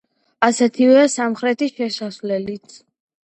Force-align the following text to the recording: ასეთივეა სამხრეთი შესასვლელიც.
ასეთივეა 0.45 1.03
სამხრეთი 1.15 1.69
შესასვლელიც. 1.75 2.81